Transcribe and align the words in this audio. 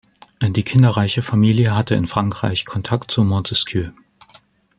Die 0.41 0.63
kinderreiche 0.63 1.21
Familie 1.21 1.75
hatte 1.75 1.93
in 1.93 2.07
Frankreich 2.07 2.65
Kontakt 2.65 3.11
zu 3.11 3.23
Montesquieu. 3.23 3.91